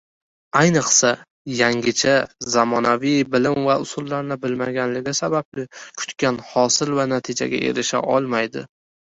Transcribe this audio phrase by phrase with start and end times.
[0.59, 1.09] Ayniqsa,
[1.57, 2.15] yangicha,
[2.53, 5.67] zamonaviy bilim va usullarni bilmaganligi sababli
[6.01, 8.67] kutgan hosil va natijaga erisha olmaydi.